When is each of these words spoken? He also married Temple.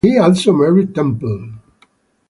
He 0.03 0.17
also 0.17 0.51
married 0.51 0.95
Temple. 0.95 1.51